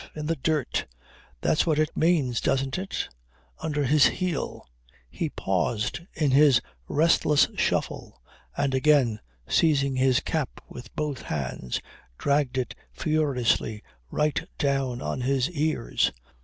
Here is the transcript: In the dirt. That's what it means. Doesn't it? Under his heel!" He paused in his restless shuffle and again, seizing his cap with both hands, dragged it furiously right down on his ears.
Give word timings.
In 0.15 0.25
the 0.25 0.35
dirt. 0.35 0.87
That's 1.41 1.67
what 1.67 1.77
it 1.77 1.95
means. 1.95 2.41
Doesn't 2.41 2.79
it? 2.79 3.07
Under 3.59 3.83
his 3.83 4.07
heel!" 4.07 4.67
He 5.11 5.29
paused 5.29 5.99
in 6.15 6.31
his 6.31 6.59
restless 6.87 7.47
shuffle 7.55 8.19
and 8.57 8.73
again, 8.73 9.19
seizing 9.47 9.97
his 9.97 10.19
cap 10.19 10.59
with 10.67 10.91
both 10.95 11.21
hands, 11.21 11.81
dragged 12.17 12.57
it 12.57 12.73
furiously 12.91 13.83
right 14.09 14.41
down 14.57 15.03
on 15.03 15.21
his 15.21 15.51
ears. 15.51 16.11